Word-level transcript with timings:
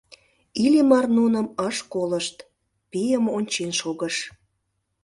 Иллимар 0.63 1.05
нуным 1.17 1.47
ыш 1.67 1.77
колышт— 1.93 2.37
пийым 2.91 3.25
ончен 3.37 3.71
шогыш. 3.79 4.15